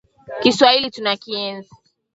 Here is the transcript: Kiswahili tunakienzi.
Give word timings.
Kiswahili 0.41 0.91
tunakienzi. 0.95 1.69